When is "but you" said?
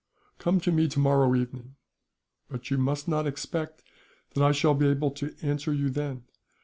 2.49-2.79